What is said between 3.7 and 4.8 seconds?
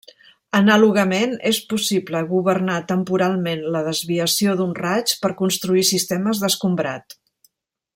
la desviació d'un